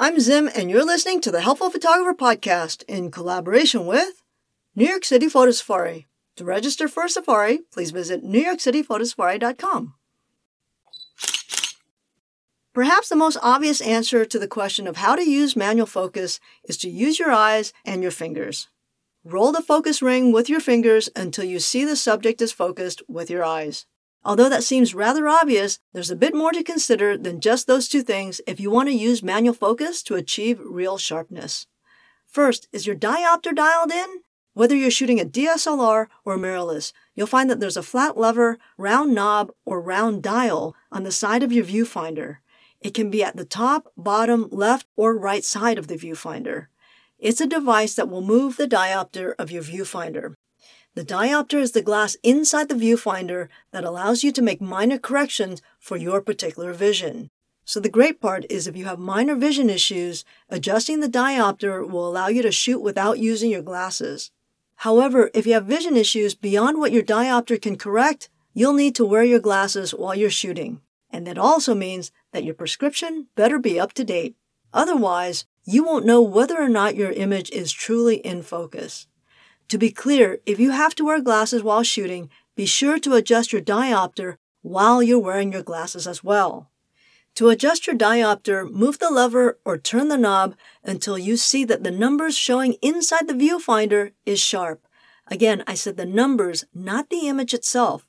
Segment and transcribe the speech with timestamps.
[0.00, 4.22] I'm Zim, and you're listening to the Helpful Photographer Podcast in collaboration with
[4.76, 6.06] New York City Photo Safari.
[6.36, 9.94] To register for a safari, please visit newyorkcityphotosafari.com.
[12.72, 16.76] Perhaps the most obvious answer to the question of how to use manual focus is
[16.76, 18.68] to use your eyes and your fingers.
[19.24, 23.30] Roll the focus ring with your fingers until you see the subject is focused with
[23.30, 23.84] your eyes.
[24.28, 28.02] Although that seems rather obvious, there's a bit more to consider than just those two
[28.02, 31.66] things if you want to use manual focus to achieve real sharpness.
[32.26, 34.20] First, is your diopter dialed in?
[34.52, 39.14] Whether you're shooting a DSLR or mirrorless, you'll find that there's a flat lever, round
[39.14, 42.36] knob, or round dial on the side of your viewfinder.
[42.82, 46.66] It can be at the top, bottom, left, or right side of the viewfinder.
[47.18, 50.34] It's a device that will move the diopter of your viewfinder.
[50.98, 55.62] The diopter is the glass inside the viewfinder that allows you to make minor corrections
[55.78, 57.30] for your particular vision.
[57.64, 62.08] So the great part is if you have minor vision issues, adjusting the diopter will
[62.08, 64.32] allow you to shoot without using your glasses.
[64.78, 69.06] However, if you have vision issues beyond what your diopter can correct, you'll need to
[69.06, 70.80] wear your glasses while you're shooting.
[71.10, 74.34] And that also means that your prescription better be up to date.
[74.74, 79.06] Otherwise, you won't know whether or not your image is truly in focus.
[79.68, 83.52] To be clear, if you have to wear glasses while shooting, be sure to adjust
[83.52, 86.70] your diopter while you're wearing your glasses as well.
[87.34, 91.84] To adjust your diopter, move the lever or turn the knob until you see that
[91.84, 94.86] the numbers showing inside the viewfinder is sharp.
[95.26, 98.08] Again, I said the numbers, not the image itself.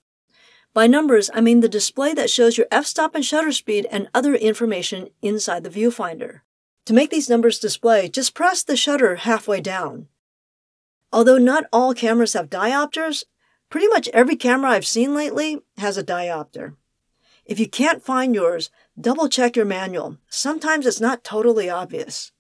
[0.74, 4.34] By numbers, I mean the display that shows your f-stop and shutter speed and other
[4.34, 6.42] information inside the viewfinder.
[6.86, 10.08] To make these numbers display, just press the shutter halfway down.
[11.12, 13.26] Although not all cameras have diopters,
[13.70, 16.76] pretty much every camera I've seen lately has a diopter.
[17.46, 20.18] If you can't find yours, double check your manual.
[20.30, 22.32] Sometimes it's not totally obvious.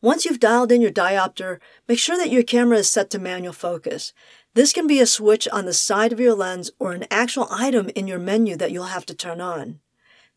[0.00, 3.52] Once you've dialed in your diopter, make sure that your camera is set to manual
[3.52, 4.12] focus.
[4.54, 7.88] This can be a switch on the side of your lens or an actual item
[7.96, 9.80] in your menu that you'll have to turn on.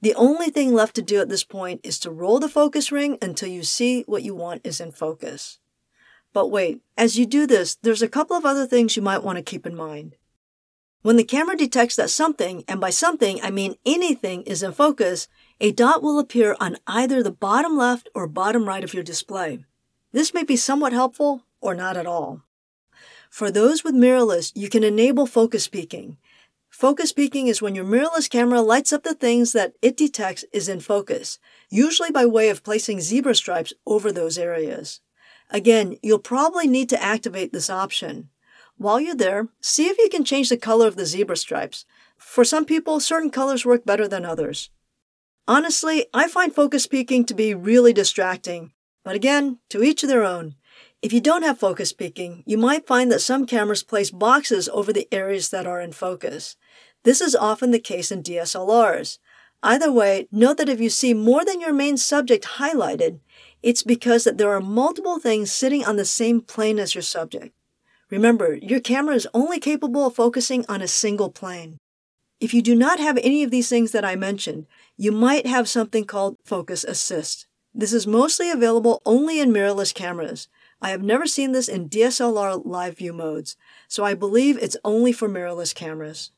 [0.02, 3.18] The only thing left to do at this point is to roll the focus ring
[3.22, 5.60] until you see what you want is in focus.
[6.34, 9.38] But wait, as you do this, there's a couple of other things you might want
[9.38, 10.16] to keep in mind.
[11.02, 15.28] When the camera detects that something, and by something I mean anything, is in focus,
[15.62, 19.64] a dot will appear on either the bottom left or bottom right of your display.
[20.12, 22.42] This may be somewhat helpful or not at all.
[23.30, 26.18] For those with mirrorless, you can enable focus peaking.
[26.70, 30.68] Focus peaking is when your mirrorless camera lights up the things that it detects is
[30.68, 35.00] in focus, usually by way of placing zebra stripes over those areas.
[35.50, 38.30] Again, you'll probably need to activate this option.
[38.78, 41.86] While you're there, see if you can change the color of the zebra stripes.
[42.18, 44.70] For some people, certain colors work better than others.
[45.48, 48.72] Honestly, I find focus peaking to be really distracting,
[49.04, 50.56] but again, to each their own.
[51.02, 54.94] If you don't have focus peaking, you might find that some cameras place boxes over
[54.94, 56.56] the areas that are in focus.
[57.04, 59.18] This is often the case in DSLRs.
[59.64, 63.20] Either way, note that if you see more than your main subject highlighted,
[63.62, 67.54] it's because that there are multiple things sitting on the same plane as your subject.
[68.10, 71.78] Remember, your camera is only capable of focusing on a single plane.
[72.40, 74.66] If you do not have any of these things that I mentioned,
[74.98, 77.48] you might have something called focus assist.
[77.74, 80.48] This is mostly available only in mirrorless cameras.
[80.82, 85.12] I have never seen this in DSLR live view modes, so I believe it's only
[85.12, 86.32] for mirrorless cameras.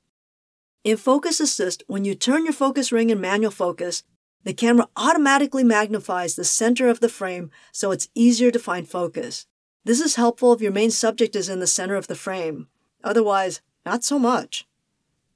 [0.84, 4.04] In Focus Assist, when you turn your focus ring in manual focus,
[4.44, 9.46] the camera automatically magnifies the center of the frame so it's easier to find focus.
[9.84, 12.68] This is helpful if your main subject is in the center of the frame.
[13.04, 14.68] Otherwise, not so much.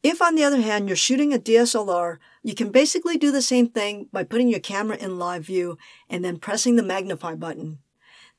[0.03, 3.67] If, on the other hand, you're shooting a DSLR, you can basically do the same
[3.67, 7.79] thing by putting your camera in live view and then pressing the magnify button.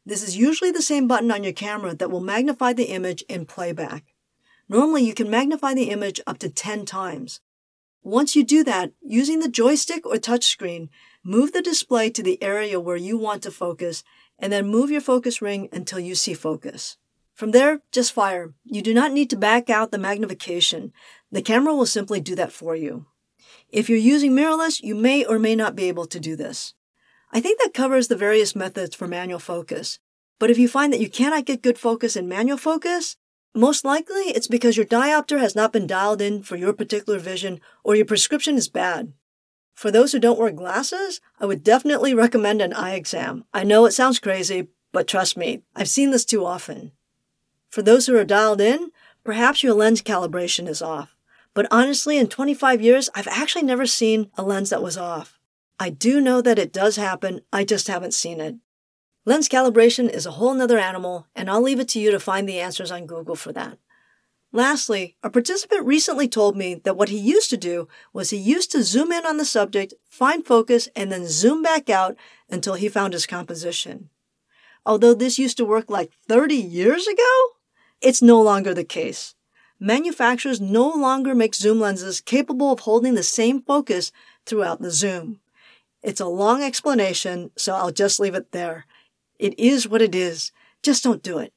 [0.05, 3.47] This is usually the same button on your camera that will magnify the image in
[3.47, 4.05] playback.
[4.69, 7.41] Normally, you can magnify the image up to 10 times.
[8.07, 10.89] Once you do that, using the joystick or touchscreen,
[11.25, 14.05] move the display to the area where you want to focus
[14.39, 16.99] and then move your focus ring until you see focus.
[17.35, 18.55] From there, just fire.
[18.63, 20.93] You do not need to back out the magnification.
[21.33, 23.07] The camera will simply do that for you.
[23.71, 26.75] If you're using mirrorless, you may or may not be able to do this.
[27.33, 29.99] I think that covers the various methods for manual focus.
[30.39, 33.17] But if you find that you cannot get good focus in manual focus,
[33.57, 37.61] most likely, it's because your diopter has not been dialed in for your particular vision
[37.83, 39.13] or your prescription is bad.
[39.75, 43.45] For those who don't wear glasses, I would definitely recommend an eye exam.
[43.53, 46.93] I know it sounds crazy, but trust me, I've seen this too often.
[47.69, 48.91] For those who are dialed in,
[49.25, 51.15] perhaps your lens calibration is off.
[51.53, 55.39] But honestly, in 25 years, I've actually never seen a lens that was off.
[55.79, 58.57] I do know that it does happen, I just haven't seen it.
[59.29, 62.49] Lens calibration is a whole nother animal, and I'll leave it to you to find
[62.49, 63.77] the answers on Google for that.
[64.53, 68.71] Lastly, a participant recently told me that what he used to do was he used
[68.71, 72.17] to zoom in on the subject, find focus, and then zoom back out
[72.49, 74.11] until he found his composition.
[74.87, 77.47] Although this used to work like 30 years ago,
[78.01, 79.35] it's no longer the case.
[79.81, 84.13] Manufacturers no longer make zoom lenses capable of holding the same focus
[84.47, 85.41] throughout the zoom.
[86.01, 88.87] It's a long explanation, so I'll just leave it there.
[89.39, 90.53] It is what it is.
[90.83, 91.53] Just don't do it.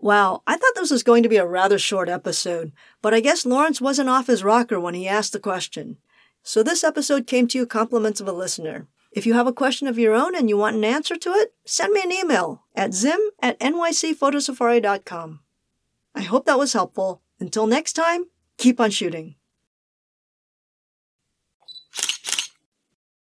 [0.00, 2.72] Wow, I thought this was going to be a rather short episode,
[3.02, 5.96] but I guess Lawrence wasn't off his rocker when he asked the question.
[6.44, 8.86] So this episode came to you compliments of a listener.
[9.10, 11.54] If you have a question of your own and you want an answer to it,
[11.64, 15.40] send me an email at zim at nycphotosafari.com.
[16.14, 17.22] I hope that was helpful.
[17.40, 19.34] Until next time, keep on shooting.